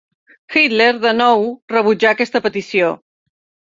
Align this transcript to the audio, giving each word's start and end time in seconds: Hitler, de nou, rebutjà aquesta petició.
Hitler, 0.55 0.87
de 1.05 1.13
nou, 1.19 1.47
rebutjà 1.77 2.17
aquesta 2.17 2.47
petició. 2.51 2.95